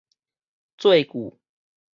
[0.81, 1.37] 做句